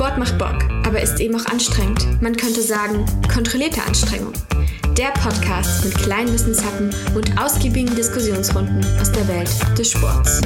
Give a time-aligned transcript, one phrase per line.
[0.00, 2.22] Sport macht Bock, aber ist eben auch anstrengend.
[2.22, 4.32] Man könnte sagen, kontrollierte Anstrengung.
[4.96, 10.40] Der Podcast mit kleinen Wissenshappen und ausgiebigen Diskussionsrunden aus der Welt des Sports.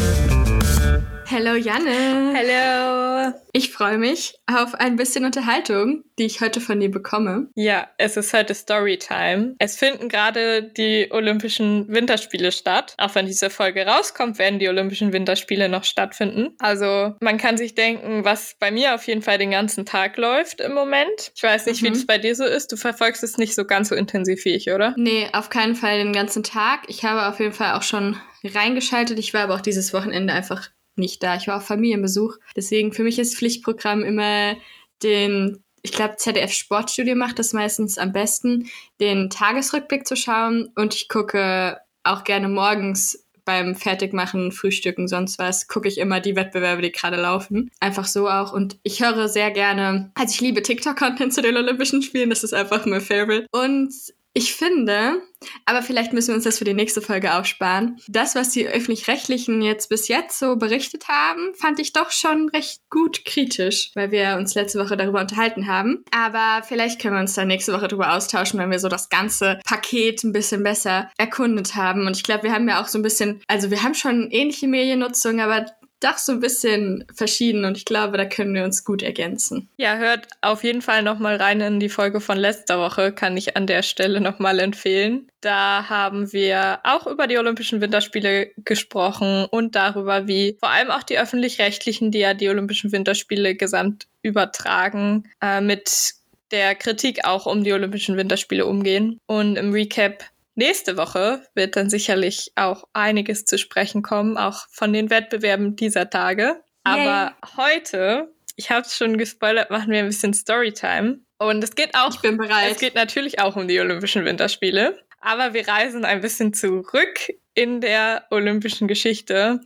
[1.31, 2.35] Hallo Janne.
[2.37, 3.33] Hallo.
[3.53, 7.49] Ich freue mich auf ein bisschen Unterhaltung, die ich heute von dir bekomme.
[7.55, 9.55] Ja, es ist heute Storytime.
[9.59, 12.95] Es finden gerade die Olympischen Winterspiele statt.
[12.99, 16.55] Auch wenn diese Folge rauskommt, werden die Olympischen Winterspiele noch stattfinden.
[16.59, 20.61] Also man kann sich denken, was bei mir auf jeden Fall den ganzen Tag läuft
[20.61, 21.33] im Moment.
[21.35, 21.87] Ich weiß nicht, mhm.
[21.87, 22.71] wie das bei dir so ist.
[22.71, 24.95] Du verfolgst es nicht so ganz so intensiv wie ich, oder?
[24.99, 26.83] Nee, auf keinen Fall den ganzen Tag.
[26.89, 29.19] Ich habe auf jeden Fall auch schon reingeschaltet.
[29.19, 31.37] Ich war aber auch dieses Wochenende einfach nicht da.
[31.37, 32.37] Ich war auf Familienbesuch.
[32.57, 34.57] Deswegen für mich ist Pflichtprogramm immer
[35.03, 38.69] den, ich glaube, ZDF Sportstudio macht das meistens am besten,
[39.01, 40.71] den Tagesrückblick zu schauen.
[40.75, 46.37] Und ich gucke auch gerne morgens beim Fertigmachen, Frühstücken, sonst was, gucke ich immer die
[46.37, 47.71] Wettbewerbe, die gerade laufen.
[47.81, 48.53] Einfach so auch.
[48.53, 52.55] Und ich höre sehr gerne, also ich liebe TikTok-Content zu den Olympischen Spielen, das ist
[52.55, 53.47] einfach mein Favorite.
[53.53, 53.93] Und
[54.37, 55.23] ich finde,
[55.65, 57.99] aber vielleicht müssen wir uns das für die nächste Folge aufsparen.
[58.09, 62.81] Das, was die öffentlich-rechtlichen jetzt bis jetzt so berichtet haben, fand ich doch schon recht
[62.91, 66.03] gut kritisch, weil wir uns letzte Woche darüber unterhalten haben.
[66.11, 69.61] Aber vielleicht können wir uns dann nächste Woche darüber austauschen, wenn wir so das ganze
[69.65, 72.09] Paket ein bisschen besser erkundet haben.
[72.09, 74.67] Und ich glaube, wir haben ja auch so ein bisschen, also wir haben schon ähnliche
[74.67, 75.67] Mediennutzung, aber
[76.05, 79.69] doch so ein bisschen verschieden und ich glaube, da können wir uns gut ergänzen.
[79.77, 83.57] Ja, hört auf jeden Fall nochmal rein in die Folge von letzter Woche, kann ich
[83.57, 85.29] an der Stelle nochmal empfehlen.
[85.41, 91.03] Da haben wir auch über die Olympischen Winterspiele gesprochen und darüber, wie vor allem auch
[91.03, 96.15] die öffentlich-rechtlichen, die ja die Olympischen Winterspiele gesamt übertragen, äh, mit
[96.51, 99.19] der Kritik auch um die Olympischen Winterspiele umgehen.
[99.27, 100.25] Und im Recap
[100.57, 106.11] Nächste Woche wird dann sicherlich auch einiges zu sprechen kommen, auch von den Wettbewerben dieser
[106.11, 106.63] Tage.
[106.87, 107.07] Yay.
[107.09, 111.21] Aber heute, ich habe es schon gespoilert, machen wir ein bisschen Storytime.
[111.39, 112.15] Und es geht auch.
[112.15, 112.71] Ich bin bereit.
[112.71, 115.01] Es geht natürlich auch um die Olympischen Winterspiele.
[115.21, 119.61] Aber wir reisen ein bisschen zurück in der olympischen Geschichte.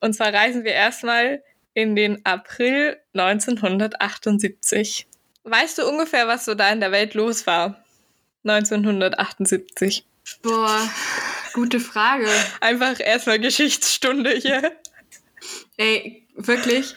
[0.00, 1.42] Und zwar reisen wir erstmal
[1.72, 5.06] in den April 1978.
[5.44, 7.82] Weißt du ungefähr, was so da in der Welt los war?
[8.44, 10.04] 1978.
[10.42, 10.88] Boah,
[11.52, 12.28] gute Frage.
[12.60, 14.72] Einfach erstmal Geschichtsstunde hier.
[15.76, 16.94] Ey, wirklich.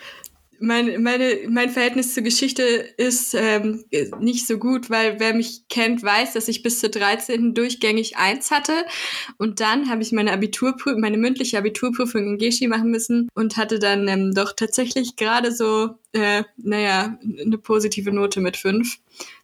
[0.59, 3.85] Mein, meine, mein Verhältnis zur Geschichte ist ähm,
[4.19, 7.53] nicht so gut, weil wer mich kennt, weiß, dass ich bis zur 13.
[7.53, 8.73] durchgängig eins hatte.
[9.38, 13.77] Und dann habe ich meine Abiturprüfung, meine mündliche Abiturprüfung in Geschi machen müssen und hatte
[13.77, 18.97] dann ähm, doch tatsächlich gerade so, äh, naja, eine positive Note mit fünf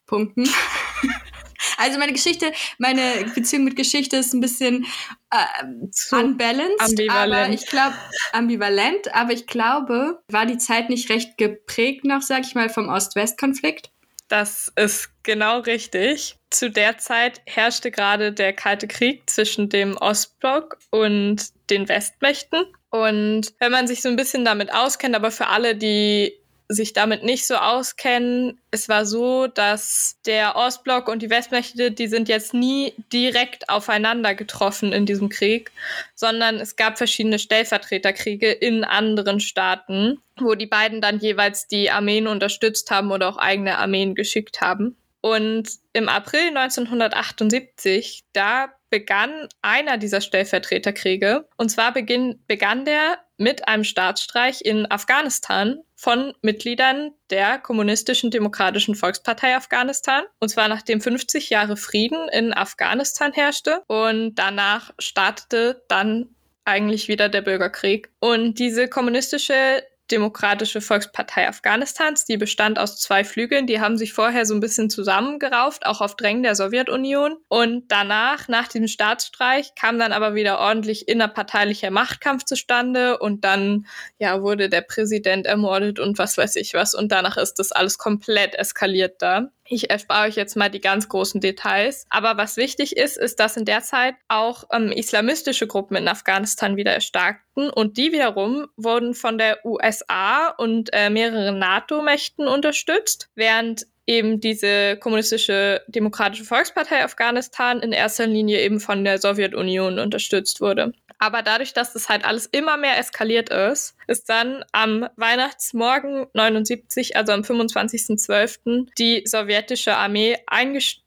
[0.08, 0.50] Punkten.
[1.78, 3.02] Also meine Geschichte, meine
[3.36, 4.86] Beziehung mit Geschichte ist ein bisschen
[5.32, 7.34] äh, unbalanced, ambivalent.
[7.34, 7.96] aber ich glaube
[8.32, 12.90] ambivalent, aber ich glaube, war die Zeit nicht recht geprägt noch, sag ich mal, vom
[12.90, 13.90] Ost-West-Konflikt?
[14.28, 16.38] Das ist genau richtig.
[16.50, 22.66] Zu der Zeit herrschte gerade der Kalte Krieg zwischen dem Ostblock und den Westmächten.
[22.90, 26.34] Und wenn man sich so ein bisschen damit auskennt, aber für alle, die
[26.68, 32.08] sich damit nicht so auskennen, es war so, dass der Ostblock und die Westmächte, die
[32.08, 35.72] sind jetzt nie direkt aufeinander getroffen in diesem Krieg,
[36.16, 42.28] sondern es gab verschiedene Stellvertreterkriege in anderen Staaten, wo die beiden dann jeweils die Armeen
[42.28, 44.96] unterstützt haben oder auch eigene Armeen geschickt haben.
[45.22, 51.48] Und im April 1978, da begann einer dieser Stellvertreterkriege.
[51.58, 59.56] Und zwar begann der mit einem Staatsstreich in Afghanistan von Mitgliedern der Kommunistischen Demokratischen Volkspartei
[59.56, 60.24] Afghanistan.
[60.40, 63.84] Und zwar nachdem 50 Jahre Frieden in Afghanistan herrschte.
[63.88, 66.30] Und danach startete dann
[66.66, 68.10] eigentlich wieder der Bürgerkrieg.
[68.20, 69.84] Und diese kommunistische
[70.14, 72.26] Demokratische Volkspartei Afghanistans.
[72.26, 73.66] Die bestand aus zwei Flügeln.
[73.66, 77.38] Die haben sich vorher so ein bisschen zusammengerauft, auch auf Drängen der Sowjetunion.
[77.48, 83.18] Und danach, nach diesem Staatsstreich, kam dann aber wieder ordentlich innerparteilicher Machtkampf zustande.
[83.18, 83.88] Und dann,
[84.20, 86.94] ja, wurde der Präsident ermordet und was weiß ich was.
[86.94, 89.50] Und danach ist das alles komplett eskaliert da.
[89.66, 92.06] Ich erspare euch jetzt mal die ganz großen Details.
[92.10, 96.76] Aber was wichtig ist, ist, dass in der Zeit auch ähm, islamistische Gruppen in Afghanistan
[96.76, 103.88] wieder erstarkten und die wiederum wurden von der USA und äh, mehreren NATO-Mächten unterstützt, während
[104.06, 110.94] eben diese kommunistische Demokratische Volkspartei Afghanistan in erster Linie eben von der Sowjetunion unterstützt wurde.
[111.20, 117.16] Aber dadurch, dass das halt alles immer mehr eskaliert ist, ist dann am Weihnachtsmorgen 79,
[117.16, 120.38] also am 25.12., die sowjetische Armee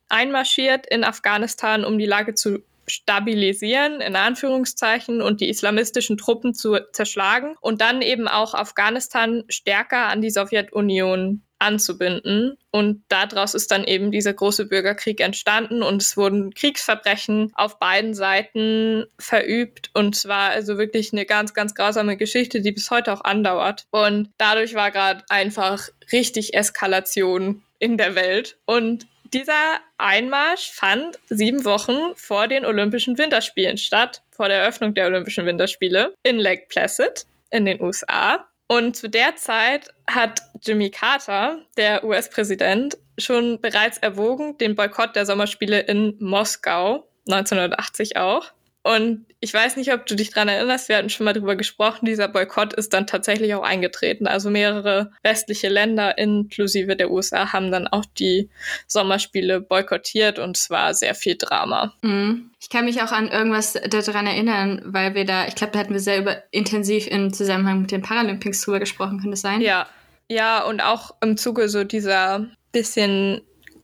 [0.09, 6.79] einmarschiert in Afghanistan, um die Lage zu stabilisieren, in Anführungszeichen, und die islamistischen Truppen zu
[6.93, 12.59] zerschlagen und dann eben auch Afghanistan stärker an die Sowjetunion anzubinden.
[12.71, 18.15] Und daraus ist dann eben dieser große Bürgerkrieg entstanden und es wurden Kriegsverbrechen auf beiden
[18.15, 19.91] Seiten verübt.
[19.95, 23.87] Und zwar also wirklich eine ganz, ganz grausame Geschichte, die bis heute auch andauert.
[23.91, 28.59] Und dadurch war gerade einfach richtig Eskalation in der Welt.
[28.67, 35.07] Und dieser Einmarsch fand sieben Wochen vor den Olympischen Winterspielen statt, vor der Eröffnung der
[35.07, 38.47] Olympischen Winterspiele in Lake Placid in den USA.
[38.69, 45.25] Und zu der Zeit hat Jimmy Carter, der US-Präsident, schon bereits erwogen, den Boykott der
[45.25, 48.53] Sommerspiele in Moskau, 1980 auch,
[48.87, 52.07] und ich weiß nicht, ob du dich dran erinnerst, wir hatten schon mal drüber gesprochen,
[52.07, 54.29] dieser Boykott ist dann tatsächlich auch eingetreten.
[54.29, 58.49] Also mehrere westliche Länder inklusive der USA haben dann auch die
[58.87, 61.95] Sommerspiele boykottiert und zwar sehr viel Drama.
[62.03, 62.53] Mhm.
[62.61, 65.93] Ich kann mich auch an irgendwas daran erinnern, weil wir da, ich glaube, da hatten
[65.93, 69.63] wir sehr über, intensiv im Zusammenhang mit den Paralympics drüber gesprochen, könnte es sein?
[69.63, 69.89] Ja,
[70.31, 73.41] ja, und auch im Zuge so dieser bisschen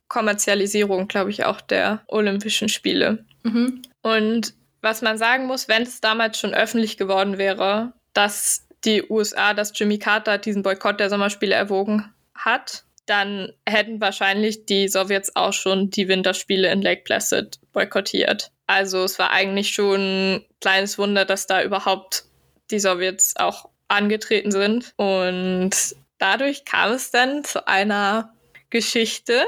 [0.07, 3.25] Kommerzialisierung, glaube ich, auch der Olympischen Spiele.
[3.43, 3.83] Mhm.
[4.03, 9.55] Und was man sagen muss, wenn es damals schon öffentlich geworden wäre, dass die USA,
[9.55, 15.53] dass Jimmy Carter diesen Boykott der Sommerspiele erwogen hat, dann hätten wahrscheinlich die Sowjets auch
[15.53, 18.51] schon die Winterspiele in Lake Placid boykottiert.
[18.67, 22.25] Also es war eigentlich schon ein kleines Wunder, dass da überhaupt
[22.71, 24.93] die Sowjets auch angetreten sind.
[24.97, 25.71] Und
[26.19, 28.33] dadurch kam es dann zu einer
[28.71, 29.45] Geschichte,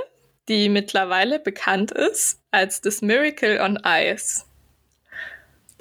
[0.49, 4.45] die mittlerweile bekannt ist als das Miracle on Ice.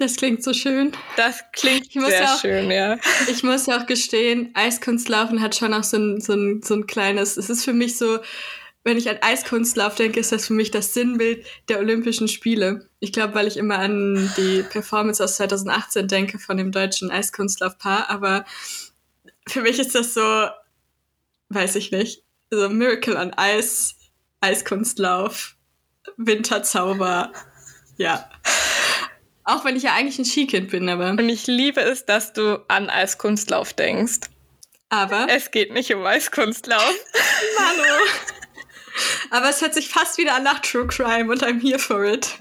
[0.04, 0.92] Das klingt so schön.
[1.16, 2.98] Das klingt sehr auch, schön, ja.
[3.26, 6.86] Ich muss ja auch gestehen, Eiskunstlaufen hat schon auch so ein, so, ein, so ein
[6.86, 8.18] kleines, es ist für mich so,
[8.82, 12.86] wenn ich an Eiskunstlauf denke, ist das für mich das Sinnbild der Olympischen Spiele.
[13.00, 18.10] Ich glaube, weil ich immer an die Performance aus 2018 denke von dem deutschen Eiskunstlaufpaar,
[18.10, 18.44] aber
[19.48, 20.48] für mich ist das so,
[21.48, 23.94] weiß ich nicht, so Miracle on Ice,
[24.42, 25.56] Eiskunstlauf,
[26.18, 27.32] Winterzauber,
[27.96, 28.28] ja.
[29.44, 31.10] Auch wenn ich ja eigentlich ein Skikind bin, aber.
[31.10, 34.20] Und ich liebe es, dass du an Eiskunstlauf denkst.
[34.88, 35.26] Aber.
[35.28, 36.82] Es geht nicht um Eiskunstlauf.
[37.58, 37.82] Manu.
[39.30, 42.38] aber es hört sich fast wieder an nach True Crime und I'm here for it.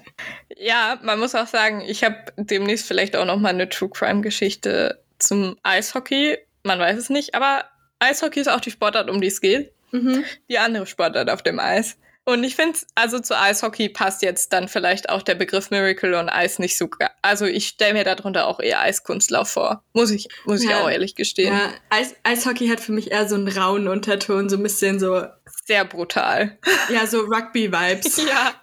[0.55, 4.21] Ja, man muss auch sagen, ich habe demnächst vielleicht auch noch mal eine True Crime
[4.21, 6.37] Geschichte zum Eishockey.
[6.63, 7.65] Man weiß es nicht, aber
[7.99, 9.73] Eishockey ist auch die Sportart, um die es geht.
[9.91, 10.23] Mhm.
[10.49, 11.97] Die andere Sportart auf dem Eis.
[12.25, 16.29] Und ich finde, also zu Eishockey passt jetzt dann vielleicht auch der Begriff Miracle on
[16.33, 16.89] Ice nicht so.
[17.21, 19.83] Also ich stelle mir darunter auch eher Eiskunstlauf vor.
[19.93, 20.69] Muss ich, muss ja.
[20.69, 21.53] ich auch ehrlich gestehen.
[21.53, 25.25] Ja, Eis, Eishockey hat für mich eher so einen rauen Unterton, so ein bisschen so.
[25.65, 26.57] Sehr brutal.
[26.89, 28.17] Ja, so Rugby-Vibes.
[28.27, 28.53] ja.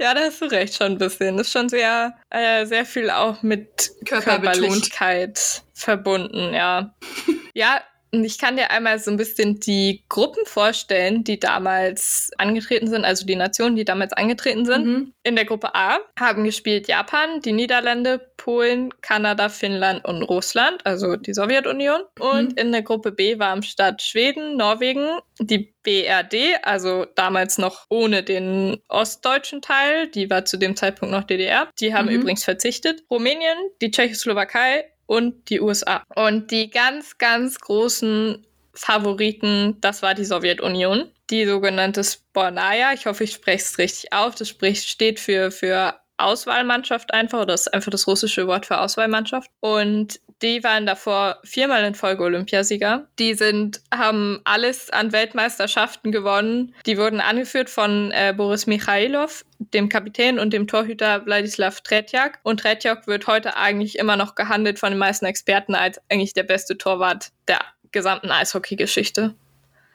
[0.00, 1.36] Ja, da hast du recht, schon ein bisschen.
[1.36, 6.94] Das ist schon sehr, äh, sehr viel auch mit Körperlichkeit verbunden, ja.
[7.54, 7.82] ja, und
[8.12, 13.24] ich kann dir einmal so ein bisschen die Gruppen vorstellen, die damals angetreten sind, also
[13.24, 14.86] die Nationen, die damals angetreten sind.
[14.86, 15.12] Mhm.
[15.22, 21.16] In der Gruppe A haben gespielt Japan, die Niederlande, Polen, Kanada, Finnland und Russland, also
[21.16, 22.02] die Sowjetunion.
[22.20, 22.58] Und mhm.
[22.58, 25.08] in der Gruppe B war am Start Schweden, Norwegen,
[25.40, 31.24] die BRD, also damals noch ohne den ostdeutschen Teil, die war zu dem Zeitpunkt noch
[31.24, 31.68] DDR.
[31.80, 32.16] Die haben mhm.
[32.16, 33.02] übrigens verzichtet.
[33.10, 36.02] Rumänien, die Tschechoslowakei, und die USA.
[36.14, 41.10] Und die ganz, ganz großen Favoriten, das war die Sowjetunion.
[41.30, 45.94] Die sogenannte Spornaya, ich hoffe, ich spreche es richtig auf, das spricht, steht für, für
[46.18, 49.50] Auswahlmannschaft einfach, oder ist einfach das russische Wort für Auswahlmannschaft.
[49.60, 53.06] Und die waren davor viermal in Folge Olympiasieger.
[53.18, 56.74] Die sind, haben alles an Weltmeisterschaften gewonnen.
[56.86, 62.40] Die wurden angeführt von äh, Boris Michailov, dem Kapitän und dem Torhüter Wladislav Tretjak.
[62.42, 66.42] Und Tretjak wird heute eigentlich immer noch gehandelt von den meisten Experten als eigentlich der
[66.42, 67.60] beste Torwart der
[67.92, 69.34] gesamten Eishockey-Geschichte.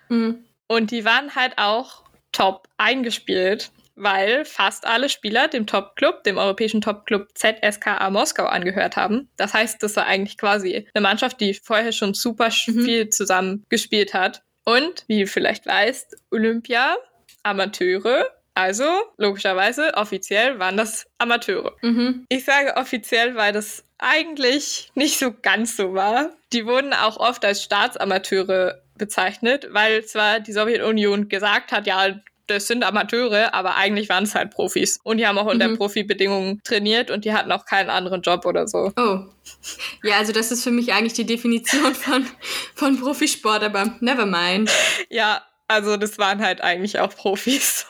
[0.09, 0.45] Mhm.
[0.67, 6.81] Und die waren halt auch top eingespielt weil fast alle Spieler dem Top-Club, dem europäischen
[6.81, 9.29] Top-Club ZSKA Moskau angehört haben.
[9.35, 12.85] Das heißt, das war eigentlich quasi eine Mannschaft, die vorher schon super mhm.
[12.85, 14.43] viel zusammen gespielt hat.
[14.63, 16.97] Und, wie du vielleicht weißt, Olympia,
[17.43, 18.85] Amateure, also
[19.17, 21.75] logischerweise offiziell waren das Amateure.
[21.81, 22.25] Mhm.
[22.29, 26.31] Ich sage offiziell, weil das eigentlich nicht so ganz so war.
[26.53, 32.67] Die wurden auch oft als Staatsamateure bezeichnet, weil zwar die Sowjetunion gesagt hat, ja, das
[32.67, 34.99] sind Amateure, aber eigentlich waren es halt Profis.
[35.03, 35.77] Und die haben auch unter mhm.
[35.77, 38.91] Profibedingungen trainiert und die hatten auch keinen anderen Job oder so.
[38.97, 39.19] Oh.
[40.03, 42.25] Ja, also das ist für mich eigentlich die Definition von,
[42.75, 44.71] von Profisport, aber never mind.
[45.09, 47.85] Ja, also das waren halt eigentlich auch Profis.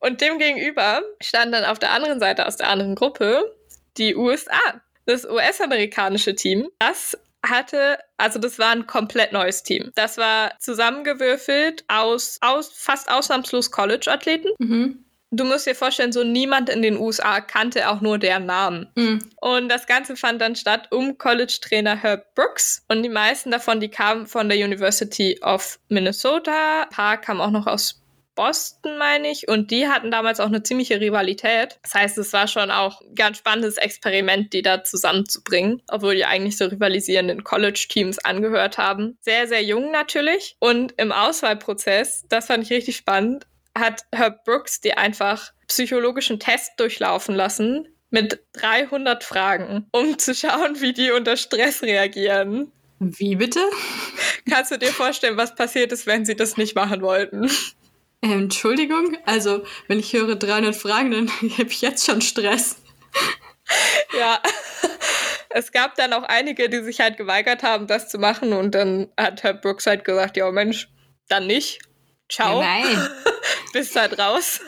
[0.00, 3.54] Und demgegenüber stand dann auf der anderen Seite aus der anderen Gruppe
[3.98, 4.80] die USA.
[5.04, 9.90] Das US-amerikanische Team, das hatte, also das war ein komplett neues Team.
[9.94, 14.48] Das war zusammengewürfelt aus, aus fast ausnahmslos College-Athleten.
[14.58, 15.04] Mhm.
[15.32, 18.86] Du musst dir vorstellen, so niemand in den USA kannte auch nur deren Namen.
[18.94, 19.18] Mhm.
[19.40, 22.84] Und das Ganze fand dann statt um College-Trainer Herb Brooks.
[22.88, 26.82] Und die meisten davon, die kamen von der University of Minnesota.
[26.82, 28.00] Ein paar kamen auch noch aus
[28.36, 29.48] Boston, meine ich.
[29.48, 31.80] Und die hatten damals auch eine ziemliche Rivalität.
[31.82, 36.24] Das heißt, es war schon auch ein ganz spannendes Experiment, die da zusammenzubringen, obwohl die
[36.24, 39.18] eigentlich so rivalisierenden College-Teams angehört haben.
[39.20, 40.56] Sehr, sehr jung natürlich.
[40.60, 46.72] Und im Auswahlprozess, das fand ich richtig spannend, hat Herb Brooks die einfach psychologischen Test
[46.78, 52.72] durchlaufen lassen mit 300 Fragen, um zu schauen, wie die unter Stress reagieren.
[52.98, 53.60] Wie bitte?
[54.48, 57.50] Kannst du dir vorstellen, was passiert ist, wenn sie das nicht machen wollten?
[58.22, 62.76] Entschuldigung, also wenn ich höre 300 Fragen, dann habe ich jetzt schon Stress.
[64.18, 64.40] Ja,
[65.50, 69.08] es gab dann auch einige, die sich halt geweigert haben, das zu machen und dann
[69.16, 70.88] hat Herr Brooks halt gesagt, ja Mensch,
[71.28, 71.80] dann nicht.
[72.28, 72.60] Ciao.
[72.60, 73.08] Ja, nein.
[73.72, 74.60] Bist halt raus.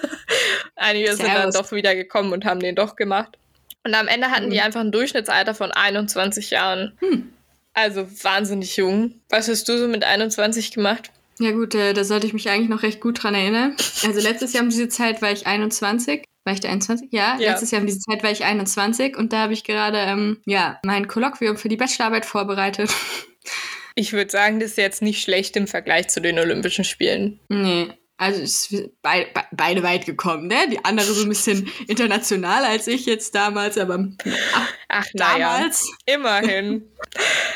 [0.76, 1.54] Einige sind dann Servus.
[1.54, 3.36] doch wieder gekommen und haben den doch gemacht.
[3.84, 4.62] Und am Ende hatten die Mhm.
[4.62, 6.96] einfach ein Durchschnittsalter von 21 Jahren.
[7.00, 7.32] Hm.
[7.74, 9.20] Also wahnsinnig jung.
[9.28, 11.10] Was hast du so mit 21 gemacht?
[11.40, 13.76] Ja gut, äh, da sollte ich mich eigentlich noch recht gut dran erinnern.
[14.04, 16.24] Also letztes Jahr um diese Zeit war ich 21.
[16.44, 17.08] War ich da 21?
[17.12, 17.50] Ja, Ja.
[17.52, 20.78] letztes Jahr um diese Zeit war ich 21 und da habe ich gerade ähm, ja,
[20.84, 22.90] mein Kolloquium für die Bachelorarbeit vorbereitet.
[23.94, 27.40] Ich würde sagen, das ist jetzt nicht schlecht im Vergleich zu den Olympischen Spielen.
[27.48, 30.54] nee, also es ist bei, be beide weit gekommen, ne?
[30.70, 34.06] Die andere so ein bisschen internationaler als ich jetzt damals, aber
[34.88, 35.58] Ach, naja.
[35.58, 35.90] damals.
[36.06, 36.88] Immerhin.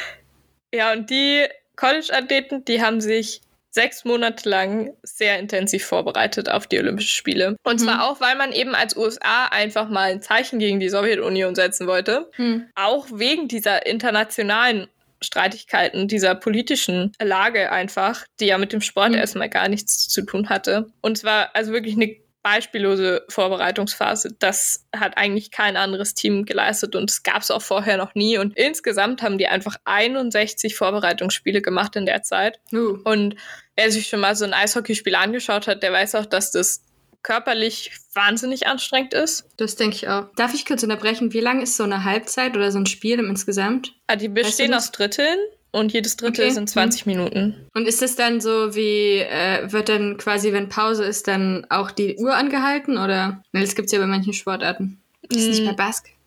[0.74, 1.44] ja, und die
[1.76, 3.40] College-Athleten, die haben sich
[3.74, 7.56] sechs Monate lang sehr intensiv vorbereitet auf die Olympischen Spiele.
[7.64, 7.84] Und Mhm.
[7.84, 11.86] zwar auch, weil man eben als USA einfach mal ein Zeichen gegen die Sowjetunion setzen
[11.86, 12.30] wollte.
[12.36, 12.66] Hm.
[12.74, 14.88] Auch wegen dieser internationalen
[15.22, 19.18] Streitigkeiten, dieser politischen Lage einfach, die ja mit dem Sport Mhm.
[19.18, 20.92] erstmal gar nichts zu tun hatte.
[21.00, 24.34] Und zwar also wirklich eine beispiellose Vorbereitungsphase.
[24.38, 28.38] Das hat eigentlich kein anderes Team geleistet und es gab es auch vorher noch nie.
[28.38, 32.60] Und insgesamt haben die einfach 61 Vorbereitungsspiele gemacht in der Zeit.
[32.72, 32.98] Uh.
[33.04, 33.36] Und
[33.76, 36.82] wer sich schon mal so ein Eishockeyspiel angeschaut hat, der weiß auch, dass das
[37.22, 39.46] körperlich wahnsinnig anstrengend ist.
[39.56, 40.26] Das denke ich auch.
[40.34, 41.32] Darf ich kurz unterbrechen?
[41.32, 43.94] Wie lang ist so eine Halbzeit oder so ein Spiel im insgesamt?
[44.08, 44.86] Ah, Die bestehen das?
[44.86, 45.38] aus Dritteln
[45.72, 46.54] und jedes Drittel Okay.
[46.54, 47.66] sind 20 Minuten.
[47.74, 51.90] Und ist das dann so wie, äh, wird dann quasi, wenn Pause ist, dann auch
[51.90, 52.98] die Uhr angehalten?
[52.98, 53.42] Oder?
[53.52, 55.00] Ne, das gibt's ja bei manchen Sportarten.
[55.28, 56.18] Das ist nicht bei Mm, Basketball.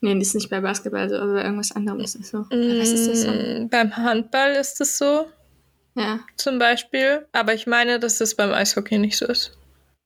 [0.00, 2.46] Nee, ist nicht bei Basketball so, aber bei irgendwas anderem ist es so.
[2.50, 3.30] Was ist das so?
[3.30, 5.26] mm, Beim Handball ist es so,
[5.94, 6.20] Ja.
[6.36, 7.26] zum Beispiel.
[7.32, 9.56] Aber ich meine, dass das beim Eishockey nicht so ist.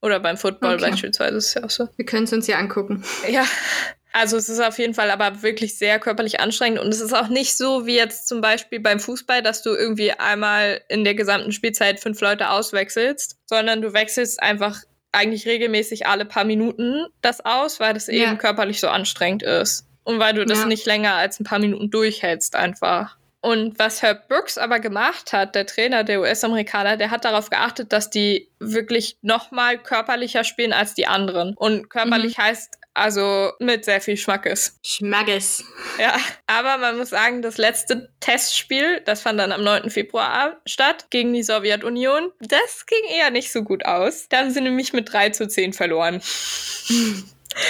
[0.01, 0.89] Oder beim Football Okay.
[0.91, 1.89] beispielsweise ist es ja auch so.
[1.97, 3.03] Wir können es uns ja angucken.
[3.29, 3.43] Ja,
[4.13, 7.27] also es ist auf jeden Fall aber wirklich sehr körperlich anstrengend und es ist auch
[7.27, 11.51] nicht so wie jetzt zum Beispiel beim Fußball, dass du irgendwie einmal in der gesamten
[11.51, 14.77] Spielzeit fünf Leute auswechselst, sondern du wechselst einfach
[15.11, 18.13] eigentlich regelmäßig alle paar Minuten das aus, weil das Ja.
[18.13, 20.65] eben körperlich so anstrengend ist und weil du das Ja.
[20.65, 23.17] nicht länger als ein paar Minuten durchhältst einfach.
[23.41, 27.93] Und was Herb Brooks aber gemacht hat, der Trainer, der US-Amerikaner, der hat darauf geachtet,
[27.93, 31.53] dass die wirklich noch mal körperlicher spielen als die anderen.
[31.55, 34.77] Und körperlich heißt also mit sehr viel Schmackes.
[34.85, 35.63] Schmackes.
[35.99, 39.89] Ja, aber man muss sagen, das letzte Testspiel, das fand dann am 9.
[39.89, 42.31] Februar statt gegen die Sowjetunion.
[42.41, 44.27] Das ging eher nicht so gut aus.
[44.29, 46.21] Da haben sie nämlich mit 3 zu 10 verloren.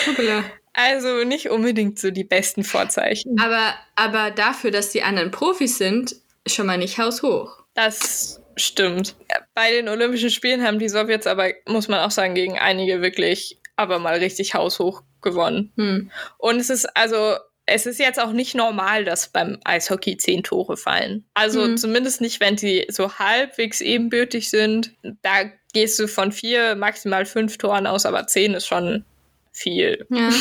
[0.07, 0.43] Hoppala.
[0.73, 3.39] Also nicht unbedingt so die besten Vorzeichen.
[3.39, 6.15] Aber, aber dafür, dass die anderen Profis sind,
[6.47, 7.63] schon mal nicht haushoch.
[7.73, 9.15] Das stimmt.
[9.53, 13.59] Bei den Olympischen Spielen haben die Sowjets aber, muss man auch sagen, gegen einige wirklich
[13.75, 15.71] aber mal richtig haushoch gewonnen.
[15.77, 16.11] Hm.
[16.37, 17.35] Und es ist also,
[17.65, 21.25] es ist jetzt auch nicht normal, dass beim Eishockey zehn Tore fallen.
[21.33, 21.77] Also Mhm.
[21.77, 24.91] zumindest nicht, wenn sie so halbwegs ebenbürtig sind.
[25.21, 29.05] Da gehst du von vier, maximal fünf Toren aus, aber zehn ist schon
[29.51, 30.05] viel.
[30.09, 30.29] Ja.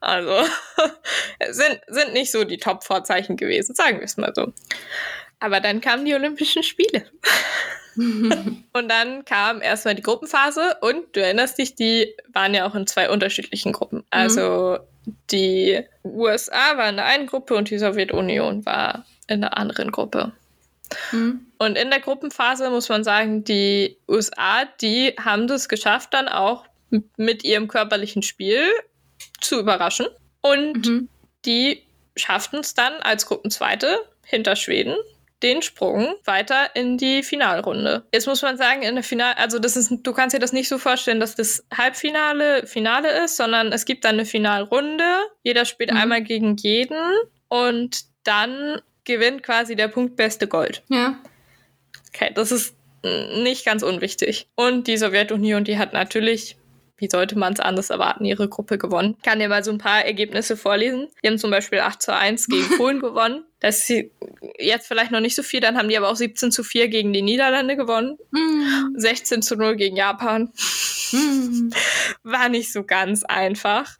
[0.00, 0.32] Also
[1.50, 4.54] sind, sind nicht so die Top-Vorzeichen gewesen, sagen wir es mal so.
[5.40, 7.06] Aber dann kamen die Olympischen Spiele.
[7.96, 12.86] Und dann kam erstmal die Gruppenphase und du erinnerst dich, die waren ja auch in
[12.86, 14.04] zwei unterschiedlichen Gruppen.
[14.10, 14.78] Also
[15.32, 20.30] die USA war in der einen Gruppe und die Sowjetunion war in der anderen Gruppe.
[21.10, 21.44] Hm.
[21.58, 26.66] Und in der Gruppenphase muss man sagen, die USA, die haben das geschafft, dann auch
[27.16, 28.62] mit ihrem körperlichen Spiel
[29.40, 30.06] zu überraschen.
[30.40, 31.08] Und Mhm.
[31.44, 31.82] die
[32.16, 34.94] schafften es dann als Gruppenzweite hinter Schweden
[35.42, 38.04] den Sprung weiter in die Finalrunde.
[38.12, 40.68] Jetzt muss man sagen, in der Final, also das ist, du kannst dir das nicht
[40.68, 45.04] so vorstellen, dass das Halbfinale Finale ist, sondern es gibt dann eine Finalrunde.
[45.42, 45.96] Jeder spielt Mhm.
[45.96, 46.98] einmal gegen jeden
[47.48, 50.82] und dann gewinnt quasi der punktbeste Gold.
[50.88, 51.18] Ja.
[52.12, 54.48] Okay, das ist nicht ganz unwichtig.
[54.54, 56.56] Und die Sowjetunion, die hat natürlich,
[56.98, 59.14] wie sollte man es anders erwarten, ihre Gruppe gewonnen.
[59.18, 61.08] Ich kann dir mal so ein paar Ergebnisse vorlesen.
[61.22, 63.44] Die haben zum Beispiel 8 zu 1 gegen Polen gewonnen.
[63.60, 64.10] Das ist
[64.58, 67.12] jetzt vielleicht noch nicht so viel, dann haben die aber auch 17 zu 4 gegen
[67.12, 68.16] die Niederlande gewonnen.
[68.30, 68.96] Mm.
[68.96, 70.52] 16 zu 0 gegen Japan.
[71.12, 71.70] Mm.
[72.22, 73.96] War nicht so ganz einfach.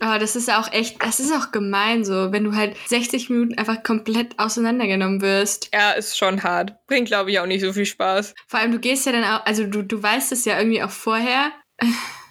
[0.00, 3.58] Aber das ist auch echt, das ist auch gemein so, wenn du halt 60 Minuten
[3.58, 5.70] einfach komplett auseinandergenommen wirst.
[5.74, 6.74] Ja, ist schon hart.
[6.86, 8.34] Bringt, glaube ich, auch nicht so viel Spaß.
[8.46, 10.90] Vor allem, du gehst ja dann auch, also du, du weißt es ja irgendwie auch
[10.90, 11.52] vorher.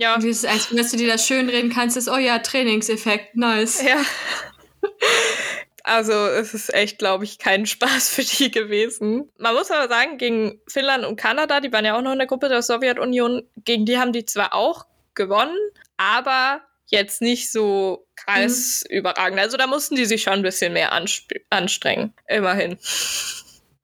[0.00, 0.14] Ja.
[0.14, 3.82] Und dieses, als dass du dir das schön reden kannst, ist, oh ja, Trainingseffekt, nice.
[3.82, 4.02] Ja.
[5.82, 9.30] Also es ist echt, glaube ich, kein Spaß für die gewesen.
[9.38, 12.26] Man muss aber sagen, gegen Finnland und Kanada, die waren ja auch noch in der
[12.26, 15.56] Gruppe der Sowjetunion, gegen die haben die zwar auch gewonnen,
[15.96, 18.96] aber jetzt nicht so krass mhm.
[18.96, 19.38] überragend.
[19.38, 20.92] Also da mussten die sich schon ein bisschen mehr
[21.50, 22.14] anstrengen.
[22.26, 22.78] Immerhin.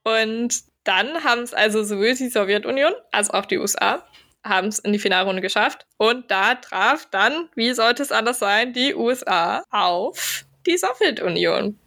[0.03, 4.07] Und dann haben es also sowohl die Sowjetunion als auch die USA
[4.49, 5.87] haben es in die Finalrunde geschafft.
[5.97, 11.79] Und da traf dann, wie sollte es anders sein, die USA auf die Sowjetunion.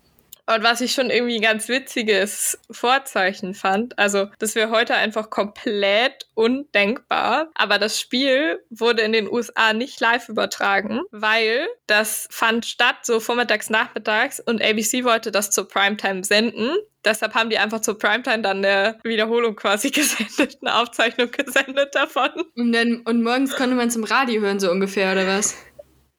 [0.50, 5.30] Und was ich schon irgendwie ein ganz witziges Vorzeichen fand, also das wäre heute einfach
[5.30, 12.66] komplett undenkbar, aber das Spiel wurde in den USA nicht live übertragen, weil das fand
[12.66, 16.72] statt so vormittags, nachmittags und ABC wollte das zur Primetime senden.
[17.06, 22.32] Deshalb haben die einfach zur Primetime dann eine Wiederholung quasi gesendet, eine Aufzeichnung gesendet davon.
[22.56, 25.56] Und, dann, und morgens konnte man es im Radio hören, so ungefähr, oder was?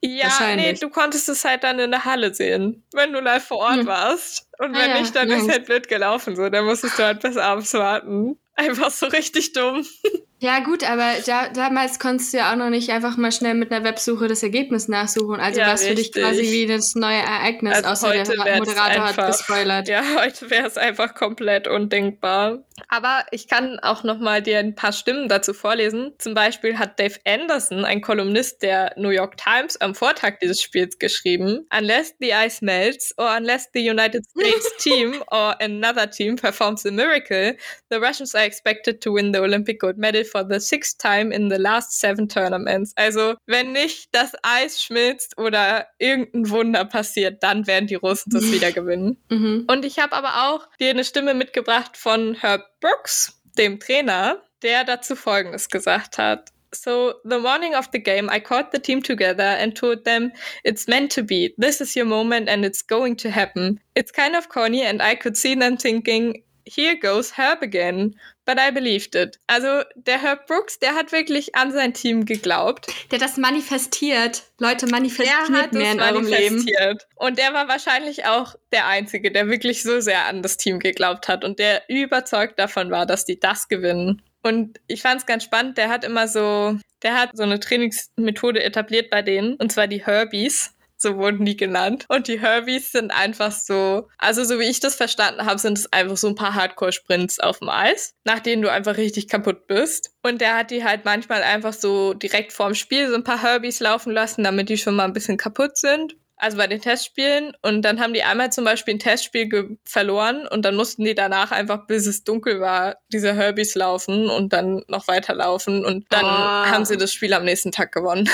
[0.03, 3.59] Ja, nee, du konntest es halt dann in der Halle sehen, wenn du live vor
[3.59, 3.87] Ort hm.
[3.87, 4.49] warst.
[4.59, 5.37] Und wenn ah, nicht, dann ja.
[5.37, 6.37] ist halt blöd gelaufen.
[6.37, 8.39] So, dann musstest du halt bis abends warten.
[8.55, 9.87] Einfach so richtig dumm.
[10.43, 13.71] Ja, gut, aber da, damals konntest du ja auch noch nicht einfach mal schnell mit
[13.71, 15.39] einer Websuche das Ergebnis nachsuchen.
[15.39, 19.17] Also ja, was für dich quasi wie das neue Ereignis, also außer der Moderator einfach,
[19.19, 19.89] hat gespoilert.
[19.91, 22.65] Ja, heute wäre es einfach komplett undenkbar.
[22.89, 26.13] Aber ich kann auch noch mal dir ein paar Stimmen dazu vorlesen.
[26.19, 30.99] Zum Beispiel hat Dave Anderson, ein Kolumnist der New York Times, am Vortag dieses Spiels
[30.99, 36.87] geschrieben, Unless the ice melts or unless the United States team or another team performs
[36.87, 37.55] a miracle,
[37.91, 41.51] the Russians are expected to win the Olympic gold medal for the sixth time in
[41.51, 42.93] the last seven tournaments.
[42.97, 48.43] Also, wenn nicht das Eis schmilzt oder irgendein Wunder passiert, dann werden die Russen das
[48.53, 49.17] wieder gewinnen.
[49.29, 49.67] Mhm.
[49.69, 54.85] Und ich habe aber auch dir eine Stimme mitgebracht von Herb Brooks, dem Trainer, der
[54.85, 56.51] dazu Folgendes gesagt hat.
[56.73, 60.31] So, the morning of the game, I called the team together and told them,
[60.63, 61.53] it's meant to be.
[61.59, 63.81] This is your moment and it's going to happen.
[63.97, 68.15] It's kind of corny and I could see them thinking, here goes Herb again.
[68.51, 69.39] But I believed it.
[69.47, 72.89] Also der Herb Brooks, der hat wirklich an sein Team geglaubt.
[73.09, 74.43] Der hat das manifestiert.
[74.59, 76.67] Leute, manifestiert der hat mehr in eurem Leben.
[77.15, 81.29] Und der war wahrscheinlich auch der Einzige, der wirklich so sehr an das Team geglaubt
[81.29, 84.21] hat und der überzeugt davon war, dass die das gewinnen.
[84.43, 88.65] Und ich fand es ganz spannend, der hat immer so, der hat so eine Trainingsmethode
[88.65, 92.05] etabliert bei denen, und zwar die Herbies so wurden die genannt.
[92.09, 95.93] Und die Herbies sind einfach so, also so wie ich das verstanden habe, sind es
[95.93, 100.11] einfach so ein paar Hardcore-Sprints auf dem Eis, nach denen du einfach richtig kaputt bist.
[100.23, 103.81] Und der hat die halt manchmal einfach so direkt vorm Spiel so ein paar Herbies
[103.81, 107.53] laufen lassen, damit die schon mal ein bisschen kaputt sind also bei den Testspielen.
[107.63, 111.53] Und dann haben die einmal zum Beispiel ein Testspiel verloren und dann mussten die danach
[111.53, 115.85] einfach, bis es dunkel war, diese Herbies laufen und dann noch weiterlaufen.
[115.85, 116.29] Und dann oh.
[116.29, 118.29] haben sie das Spiel am nächsten Tag gewonnen.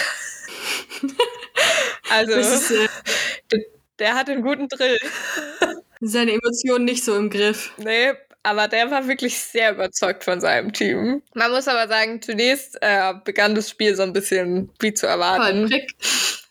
[2.10, 2.88] Also, ist, äh,
[3.50, 3.60] der,
[3.98, 4.98] der hat einen guten Drill.
[6.00, 7.72] Seine Emotionen nicht so im Griff.
[7.78, 8.12] Nee,
[8.46, 11.20] aber der war wirklich sehr überzeugt von seinem Team.
[11.34, 15.62] Man muss aber sagen, zunächst äh, begann das Spiel so ein bisschen wie zu erwarten.
[15.62, 15.96] Holprig.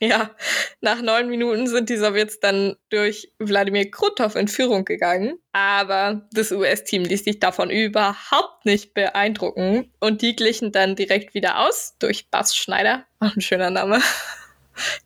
[0.02, 0.36] Ja,
[0.82, 5.40] nach neun Minuten sind die Sowjets dann durch Wladimir Krutov in Führung gegangen.
[5.54, 9.90] Aber das US-Team ließ sich davon überhaupt nicht beeindrucken.
[10.02, 13.06] Und die glichen dann direkt wieder aus durch Bass Schneider.
[13.22, 14.02] Auch ein schöner Name.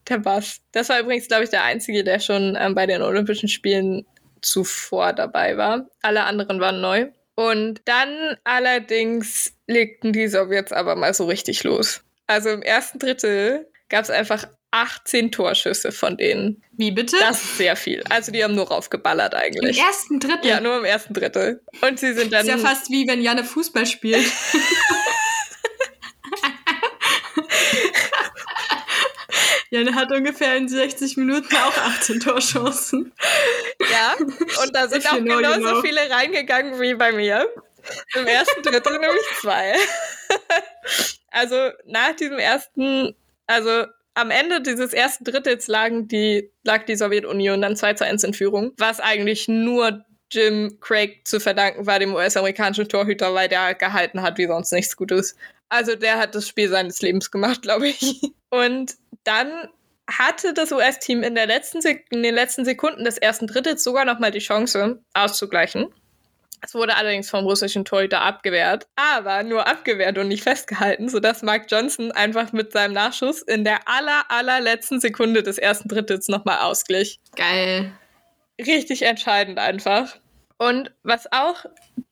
[0.07, 0.61] Der Bass.
[0.71, 4.05] Das war übrigens, glaube ich, der einzige, der schon ähm, bei den Olympischen Spielen
[4.41, 5.89] zuvor dabei war.
[6.01, 7.07] Alle anderen waren neu.
[7.35, 12.01] Und dann allerdings legten die Sowjets aber mal so richtig los.
[12.27, 16.63] Also im ersten Drittel gab es einfach 18 Torschüsse von denen.
[16.73, 17.15] Wie bitte?
[17.19, 18.03] Das ist sehr viel.
[18.09, 19.77] Also die haben nur raufgeballert eigentlich.
[19.77, 20.49] Im ersten Drittel?
[20.49, 21.61] Ja, nur im ersten Drittel.
[21.81, 22.45] Und sie sind dann.
[22.45, 24.25] Das ist ja fast wie wenn Janne Fußball spielt.
[29.71, 33.13] Jan hat ungefähr in 60 Minuten auch 18 Torchancen.
[33.79, 34.15] Ja,
[34.63, 35.81] und da sind auch genauso genau.
[35.81, 37.47] viele reingegangen wie bei mir.
[38.15, 39.75] Im ersten Drittel nämlich zwei.
[41.31, 43.15] also nach diesem ersten,
[43.47, 48.23] also am Ende dieses ersten Drittels lagen die, lag die Sowjetunion dann 2 zu 1
[48.23, 53.73] in Führung, was eigentlich nur Jim Craig zu verdanken war, dem US-amerikanischen Torhüter, weil der
[53.75, 55.35] gehalten hat wie sonst nichts Gutes.
[55.69, 58.21] Also der hat das Spiel seines Lebens gemacht, glaube ich.
[58.49, 58.95] Und
[59.29, 59.69] dann
[60.09, 64.39] hatte das US-Team in, in den letzten Sekunden des ersten Drittels sogar noch mal die
[64.39, 65.93] Chance auszugleichen.
[66.61, 71.67] Es wurde allerdings vom russischen Torhüter abgewehrt, aber nur abgewehrt und nicht festgehalten, sodass Mark
[71.69, 77.19] Johnson einfach mit seinem Nachschuss in der aller, allerletzten Sekunde des ersten Drittels nochmal ausglich.
[77.35, 77.93] Geil.
[78.59, 80.17] Richtig entscheidend einfach.
[80.57, 81.65] Und was auch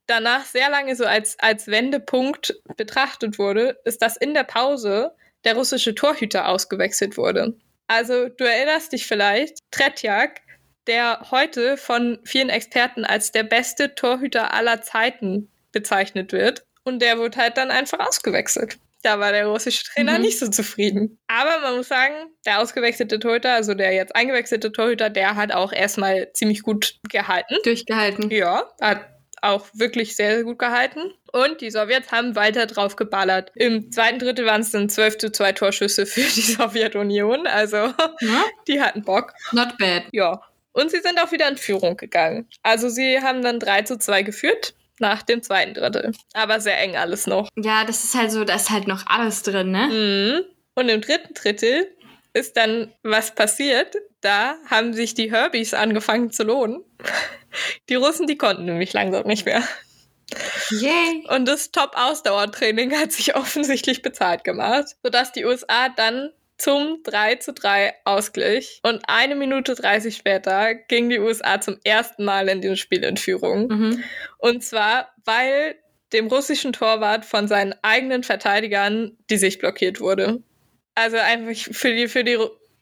[0.06, 5.12] danach sehr lange so als, als Wendepunkt betrachtet wurde, ist, dass in der Pause
[5.48, 7.58] der russische Torhüter ausgewechselt wurde.
[7.88, 10.42] Also du erinnerst dich vielleicht, Tretjak
[10.88, 16.66] der heute von vielen Experten als der beste Torhüter aller Zeiten bezeichnet wird.
[16.84, 18.78] Und der wurde halt dann einfach ausgewechselt.
[19.04, 20.22] Da war der russische Trainer mhm.
[20.22, 21.20] nicht so zufrieden.
[21.28, 25.72] Aber man muss sagen, der ausgewechselte Torhüter, also der jetzt eingewechselte Torhüter, der hat auch
[25.72, 27.56] erstmal ziemlich gut gehalten.
[27.64, 28.30] Durchgehalten.
[28.32, 29.17] Ja, hat
[29.48, 31.14] auch wirklich sehr, sehr gut gehalten.
[31.32, 33.52] Und die Sowjets haben weiter drauf geballert.
[33.56, 37.48] Im zweiten Drittel waren es dann 12 zu 2 Torschüsse für die Sowjetunion.
[37.48, 37.96] Also, ja?
[38.68, 39.34] die hatten Bock.
[39.52, 40.04] Not bad.
[40.12, 40.42] Ja.
[40.74, 42.48] Und sie sind auch wieder in Führung gegangen.
[42.62, 46.12] Also sie haben dann 3 zu 2 geführt nach dem zweiten Drittel.
[46.34, 47.50] Aber sehr eng alles noch.
[47.56, 49.88] Ja, das ist halt so, da ist halt noch alles drin, ne?
[49.88, 50.46] Mhm.
[50.76, 51.88] Und im dritten Drittel
[52.34, 53.96] ist dann was passiert.
[54.28, 56.84] Da haben sich die Herbies angefangen zu lohnen.
[57.88, 59.64] Die Russen, die konnten nämlich langsam nicht mehr.
[60.70, 61.26] Yay!
[61.30, 67.54] Und das Top-Ausdauertraining hat sich offensichtlich bezahlt gemacht, sodass die USA dann zum 3 zu
[67.54, 68.82] 3 Ausgleich.
[68.84, 73.16] Und eine Minute 30 später ging die USA zum ersten Mal in diesem Spiel in
[73.16, 73.70] Führung.
[73.70, 74.04] Mhm.
[74.40, 75.76] Und zwar, weil
[76.12, 80.44] dem russischen Torwart von seinen eigenen Verteidigern die Sicht blockiert wurde.
[80.96, 82.38] Also einfach für die, für die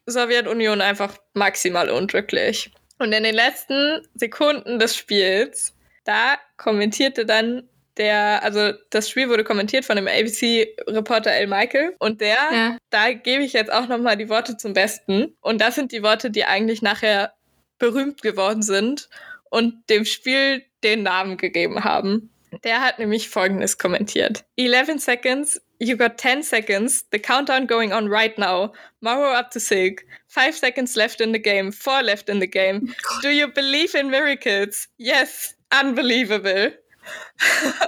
[0.05, 2.71] Sowjetunion einfach maximal unglücklich.
[2.99, 9.43] Und in den letzten Sekunden des Spiels, da kommentierte dann der, also das Spiel wurde
[9.43, 11.47] kommentiert von dem ABC-Reporter L.
[11.47, 12.77] Michael und der, ja.
[12.89, 15.35] da gebe ich jetzt auch nochmal die Worte zum Besten.
[15.41, 17.33] Und das sind die Worte, die eigentlich nachher
[17.79, 19.09] berühmt geworden sind
[19.49, 22.31] und dem Spiel den Namen gegeben haben.
[22.63, 24.45] Der hat nämlich folgendes kommentiert.
[24.57, 28.71] 11 seconds, you got 10 seconds, the countdown going on right now.
[29.01, 30.05] Morrow up to Silk.
[30.27, 32.93] 5 seconds left in the game, 4 left in the game.
[33.21, 34.87] Do you believe in miracles?
[34.97, 36.71] Yes, unbelievable.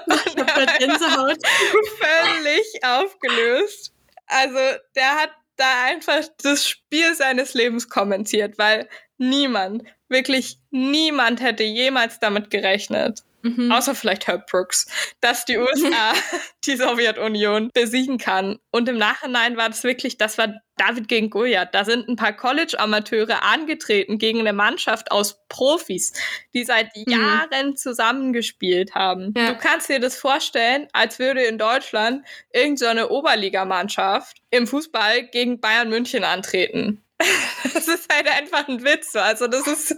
[0.08, 1.38] Ich hab Gänsehaut.
[1.98, 3.92] Völlig aufgelöst.
[4.28, 11.64] Also, der hat da einfach das Spiel seines Lebens kommentiert, weil niemand, wirklich niemand hätte
[11.64, 13.24] jemals damit gerechnet,
[13.56, 13.72] mhm.
[13.72, 14.88] außer vielleicht Herb Brooks,
[15.22, 16.14] dass die USA
[16.66, 18.60] die Sowjetunion besiegen kann.
[18.72, 21.74] Und im Nachhinein war das wirklich, das war David gegen Goliath.
[21.74, 26.14] Da sind ein paar College-Amateure angetreten gegen eine Mannschaft aus Profis,
[26.54, 27.12] die seit mhm.
[27.12, 29.34] Jahren zusammengespielt haben.
[29.36, 29.54] Ja.
[29.54, 35.60] Du kannst dir das vorstellen, als würde in Deutschland irgendeine so Oberligamannschaft im Fußball gegen
[35.60, 37.04] Bayern München antreten.
[37.74, 39.16] das ist halt einfach ein Witz.
[39.16, 39.96] Also das ist.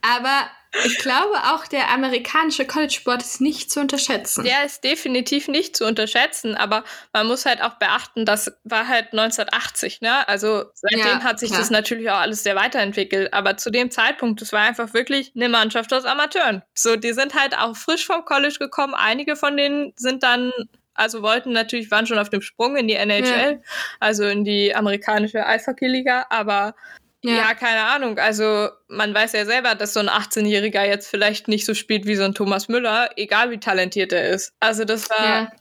[0.00, 0.50] Aber
[0.84, 4.44] ich glaube auch, der amerikanische College-Sport ist nicht zu unterschätzen.
[4.44, 9.12] Der ist definitiv nicht zu unterschätzen, aber man muss halt auch beachten, das war halt
[9.12, 10.26] 1980, ne?
[10.28, 11.60] Also seitdem ja, hat sich klar.
[11.60, 13.34] das natürlich auch alles sehr weiterentwickelt.
[13.34, 16.62] Aber zu dem Zeitpunkt, das war einfach wirklich eine Mannschaft aus Amateuren.
[16.74, 18.94] So, die sind halt auch frisch vom College gekommen.
[18.94, 20.52] Einige von denen sind dann
[20.94, 23.58] also wollten natürlich, waren schon auf dem Sprung in die NHL, ja.
[23.98, 26.74] also in die amerikanische Eishockey-Liga, aber
[27.22, 27.34] ja.
[27.34, 27.54] ja.
[27.54, 28.18] keine Ahnung.
[28.18, 32.16] Also man weiß ja selber, dass so ein 18-Jähriger jetzt vielleicht nicht so spielt wie
[32.16, 34.52] so ein Thomas Müller, egal wie talentiert er ist.
[34.60, 35.52] Also das war ja.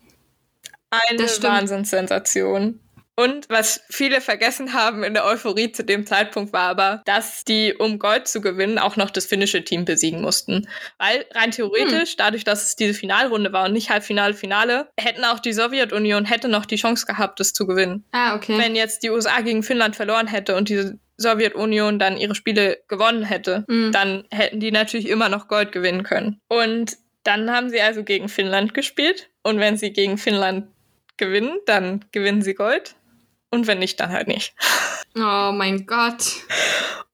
[0.89, 2.79] eine Wahnsinnssensation.
[3.21, 7.73] Und was viele vergessen haben in der Euphorie zu dem Zeitpunkt war aber, dass die,
[7.77, 10.67] um Gold zu gewinnen, auch noch das finnische Team besiegen mussten.
[10.97, 12.17] Weil rein theoretisch, hm.
[12.17, 16.47] dadurch, dass es diese Finalrunde war und nicht Halbfinale, Finale, hätten auch die Sowjetunion hätte
[16.47, 18.05] noch die Chance gehabt, das zu gewinnen.
[18.11, 18.57] Ah, okay.
[18.57, 23.23] Wenn jetzt die USA gegen Finnland verloren hätte und die Sowjetunion dann ihre Spiele gewonnen
[23.23, 23.91] hätte, hm.
[23.91, 26.41] dann hätten die natürlich immer noch Gold gewinnen können.
[26.47, 29.29] Und dann haben sie also gegen Finnland gespielt.
[29.43, 30.67] Und wenn sie gegen Finnland
[31.17, 32.95] gewinnen, dann gewinnen sie Gold.
[33.51, 34.53] Und wenn nicht, dann halt nicht.
[35.13, 36.23] Oh mein Gott.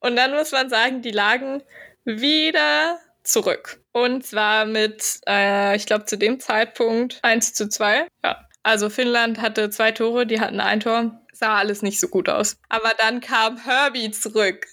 [0.02, 1.64] Und dann muss man sagen, die lagen
[2.06, 3.82] wieder zurück.
[3.92, 8.08] Und zwar mit, äh, ich glaube, zu dem Zeitpunkt 1 zu 2.
[8.24, 8.47] Ja.
[8.68, 11.22] Also Finnland hatte zwei Tore, die hatten ein Tor.
[11.32, 12.58] Sah alles nicht so gut aus.
[12.68, 14.68] Aber dann kam Herbie zurück.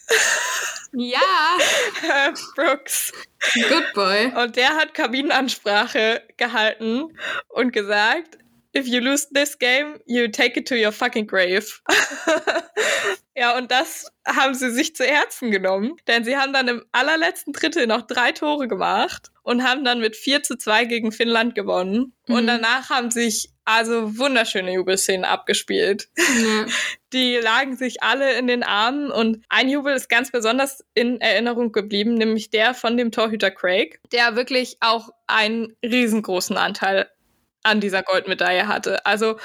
[0.91, 1.21] Ja.
[2.01, 3.13] Herb Brooks.
[3.55, 4.33] Good boy.
[4.35, 7.17] Und der hat Kabinenansprache gehalten
[7.51, 8.37] und gesagt,
[8.75, 11.81] if you lose this game, you take it to your fucking grave.
[13.37, 17.53] ja, und das haben sie sich zu Herzen genommen, denn sie haben dann im allerletzten
[17.53, 22.15] Drittel noch drei Tore gemacht und haben dann mit 4 zu 2 gegen Finnland gewonnen.
[22.27, 22.35] Mhm.
[22.35, 26.09] Und danach haben sich also wunderschöne Jubelszenen abgespielt.
[26.17, 26.67] Ja.
[27.13, 31.71] Die lagen sich alle in den Armen und ein Jubel ist ganz besonders in Erinnerung
[31.71, 37.09] geblieben, nämlich der von dem Torhüter Craig, der wirklich auch einen riesengroßen Anteil
[37.65, 39.05] an dieser Goldmedaille hatte.
[39.05, 39.37] Also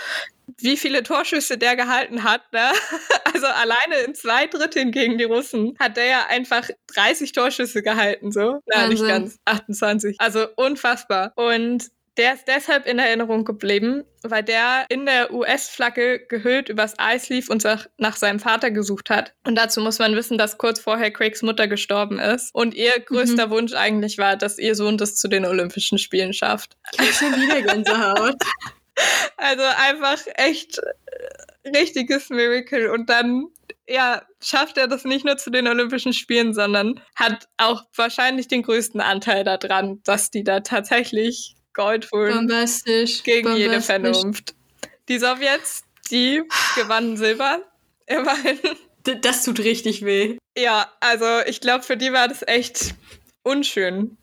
[0.58, 2.72] wie viele Torschüsse der gehalten hat, ne?
[3.34, 8.32] Also alleine in zwei Dritteln gegen die Russen hat der ja einfach 30 Torschüsse gehalten,
[8.32, 8.60] so.
[8.66, 9.38] Na, nicht ganz.
[9.46, 10.18] 28.
[10.20, 11.32] Also unfassbar.
[11.36, 17.30] Und der ist deshalb in Erinnerung geblieben, weil der in der US-Flagge gehüllt übers Eis
[17.30, 17.66] lief und
[17.98, 19.34] nach seinem Vater gesucht hat.
[19.48, 22.54] Und dazu muss man wissen, dass kurz vorher Craigs Mutter gestorben ist.
[22.54, 23.52] Und ihr größter mhm.
[23.52, 26.76] Wunsch eigentlich war, dass ihr Sohn das zu den Olympischen Spielen schafft.
[26.92, 28.36] Ich hab schon wieder Gänsehaut.
[29.38, 32.92] Also einfach echt äh, richtiges Miracle.
[32.92, 33.46] Und dann,
[33.88, 38.62] ja, schafft er das nicht nur zu den Olympischen Spielen, sondern hat auch wahrscheinlich den
[38.62, 42.34] größten Anteil daran, dass die da tatsächlich Gold holen.
[42.34, 43.24] Bombastisch.
[43.24, 43.72] Gegen Bombastisch.
[43.72, 44.56] jede Vernunft.
[45.08, 46.44] Die Sowjets, die
[46.76, 47.64] gewannen Silber.
[48.08, 48.60] Immerhin.
[49.22, 50.38] Das tut richtig weh.
[50.58, 52.96] Ja, also ich glaube, für die war das echt
[53.44, 54.18] unschön.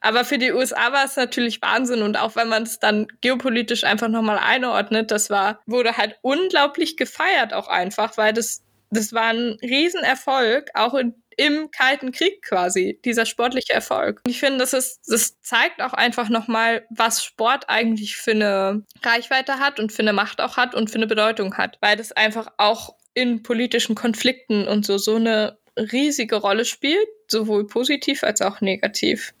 [0.00, 3.84] Aber für die USA war es natürlich Wahnsinn und auch wenn man es dann geopolitisch
[3.84, 9.32] einfach nochmal einordnet, das war, wurde halt unglaublich gefeiert auch einfach, weil das, das war
[9.32, 14.20] ein Riesenerfolg, auch in im Kalten Krieg quasi, dieser sportliche Erfolg.
[14.24, 18.84] Und ich finde, das ist, das zeigt auch einfach nochmal, was Sport eigentlich für eine
[19.02, 22.12] Reichweite hat und für eine Macht auch hat und für eine Bedeutung hat, weil das
[22.12, 28.42] einfach auch in politischen Konflikten und so so eine riesige Rolle spielt, sowohl positiv als
[28.42, 29.34] auch negativ.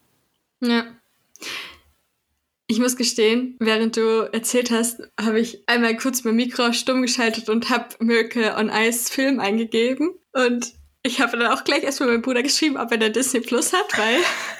[0.60, 0.86] Ja.
[2.66, 7.50] Ich muss gestehen, während du erzählt hast, habe ich einmal kurz mein Mikro stumm geschaltet
[7.50, 10.14] und habe Miracle on Ice Film eingegeben.
[10.32, 10.72] Und
[11.04, 13.86] ich habe dann auch gleich erstmal meinem Bruder geschrieben, ob er da Disney Plus hat,
[13.96, 14.16] weil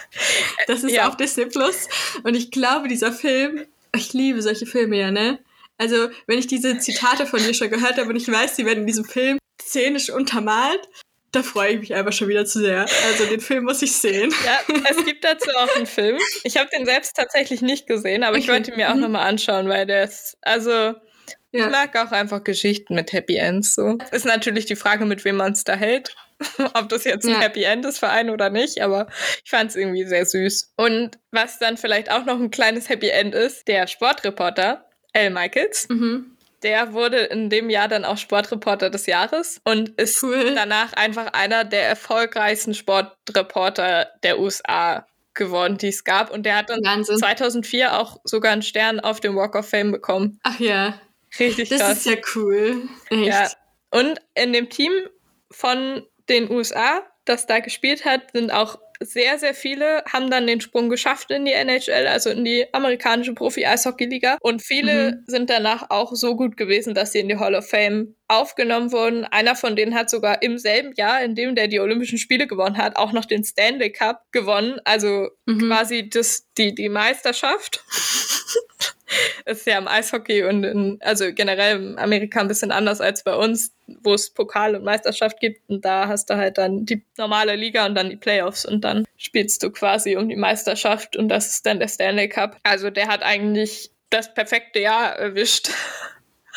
[0.67, 1.09] das ist ja.
[1.09, 1.89] auf Disney Plus.
[2.23, 5.39] Und ich glaube, dieser Film, ich liebe solche Filme ja, ne?
[5.79, 8.81] Also, wenn ich diese Zitate von dir schon gehört habe und ich weiß, sie werden
[8.81, 10.89] in diesem Film szenisch untermalt,
[11.33, 12.87] da freue ich mich einfach schon wieder zu sehr.
[13.07, 14.33] Also den Film muss ich sehen.
[14.45, 16.19] Ja, es gibt dazu auch einen Film.
[16.45, 18.45] Ich habe den selbst tatsächlich nicht gesehen, aber okay.
[18.45, 19.01] ich wollte ihn mir auch mhm.
[19.01, 20.95] nochmal anschauen, weil der ist, also ja.
[21.51, 23.99] ich mag auch einfach Geschichten mit Happy Ends so.
[24.13, 26.15] Ist natürlich die Frage, mit wem man es da hält.
[26.75, 27.41] ob das jetzt ein ja.
[27.41, 29.09] Happy End ist für einen oder nicht, aber
[29.43, 30.73] ich fand es irgendwie sehr süß.
[30.77, 35.89] Und was dann vielleicht auch noch ein kleines Happy End ist, der Sportreporter Al Michaels.
[35.89, 36.37] Mhm.
[36.63, 40.55] Der wurde in dem Jahr dann auch Sportreporter des Jahres und ist cool.
[40.55, 46.31] danach einfach einer der erfolgreichsten Sportreporter der USA geworden, die es gab.
[46.31, 47.19] Und der hat dann Wahnsinn.
[47.19, 50.41] 2004 auch sogar einen Stern auf dem Walk of Fame bekommen.
[50.43, 50.99] Ach ja.
[51.39, 51.99] Richtig das krass.
[51.99, 52.89] ist ja cool.
[53.11, 53.27] Echt.
[53.27, 53.51] Ja.
[53.91, 54.93] Und in dem Team
[55.51, 60.61] von den USA, das da gespielt hat, sind auch sehr, sehr viele haben dann den
[60.61, 64.39] Sprung geschafft in die NHL, also in die amerikanische Profi-Eishockey-Liga.
[64.41, 65.25] Und viele mhm.
[65.27, 69.25] sind danach auch so gut gewesen, dass sie in die Hall of Fame aufgenommen wurden.
[69.25, 72.79] Einer von denen hat sogar im selben Jahr, in dem der die Olympischen Spiele gewonnen
[72.79, 74.81] hat, auch noch den Stanley Cup gewonnen.
[74.85, 75.69] Also mhm.
[75.69, 77.85] quasi das, die, die Meisterschaft.
[79.45, 83.35] ist ja im Eishockey und in, also generell in Amerika ein bisschen anders als bei
[83.35, 85.69] uns, wo es Pokal und Meisterschaft gibt.
[85.69, 89.05] Und da hast du halt dann die normale Liga und dann die Playoffs und dann
[89.17, 92.57] spielst du quasi um die Meisterschaft und das ist dann der Stanley Cup.
[92.63, 95.71] Also der hat eigentlich das perfekte Jahr erwischt.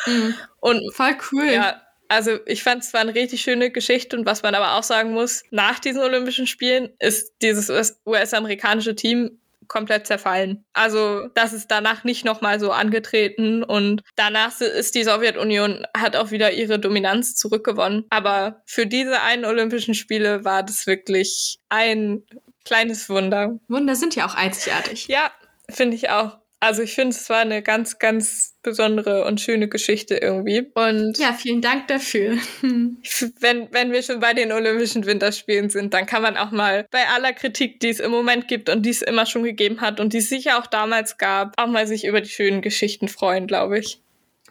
[0.06, 0.34] Mhm.
[0.60, 1.50] Und voll cool.
[1.50, 4.82] Ja, also ich fand es war eine richtig schöne Geschichte und was man aber auch
[4.82, 7.70] sagen muss, nach diesen Olympischen Spielen ist dieses
[8.06, 9.38] US-amerikanische Team
[9.68, 10.64] komplett zerfallen.
[10.72, 16.30] Also das ist danach nicht nochmal so angetreten und danach ist die Sowjetunion, hat auch
[16.30, 18.06] wieder ihre Dominanz zurückgewonnen.
[18.10, 22.24] Aber für diese einen Olympischen Spiele war das wirklich ein
[22.64, 23.58] kleines Wunder.
[23.68, 25.08] Wunder sind ja auch einzigartig.
[25.08, 25.30] Ja,
[25.70, 26.38] finde ich auch.
[26.60, 30.70] Also ich finde, es war eine ganz, ganz besondere und schöne Geschichte irgendwie.
[30.74, 32.36] Und ja, vielen Dank dafür.
[32.62, 37.06] wenn, wenn wir schon bei den Olympischen Winterspielen sind, dann kann man auch mal bei
[37.14, 40.12] aller Kritik, die es im Moment gibt und die es immer schon gegeben hat und
[40.12, 43.78] die es sicher auch damals gab, auch mal sich über die schönen Geschichten freuen, glaube
[43.78, 44.00] ich.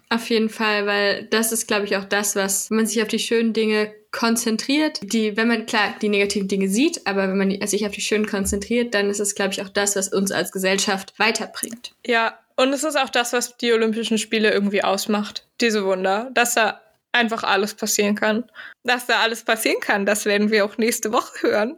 [0.10, 3.10] Auf jeden Fall, weil das ist, glaube ich, auch das, was wenn man sich auf
[3.10, 7.68] die schönen Dinge konzentriert, die, wenn man klar die negativen Dinge sieht, aber wenn man
[7.68, 10.52] sich auf die schönen konzentriert, dann ist es, glaube ich, auch das, was uns als
[10.52, 11.92] Gesellschaft weiterbringt.
[12.06, 15.46] Ja, und es ist auch das, was die Olympischen Spiele irgendwie ausmacht.
[15.62, 18.46] Diese Wunder, dass da einfach alles passieren kann.
[18.84, 21.76] Dass da alles passieren kann, das werden wir auch nächste Woche hören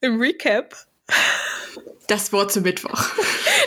[0.00, 0.74] im Recap.
[2.08, 3.04] Das Wort zum Mittwoch.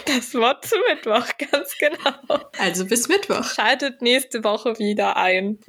[0.05, 2.39] Das Wort zu Mittwoch, ganz genau.
[2.59, 3.43] Also bis Mittwoch.
[3.43, 5.59] Schaltet nächste Woche wieder ein.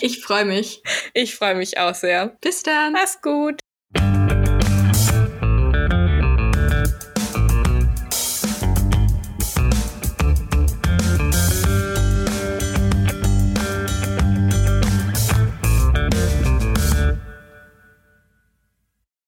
[0.00, 0.82] Ich freue mich.
[1.14, 2.36] Ich freue mich auch sehr.
[2.40, 2.92] Bis dann.
[2.92, 3.60] Mach's gut.